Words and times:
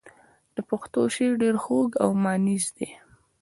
د 0.55 0.57
پښتو 0.69 1.01
شعر 1.15 1.33
ډېر 1.41 1.55
خوږ 1.63 1.89
او 2.03 2.09
مانیز 2.23 2.65
دی. 2.77 2.89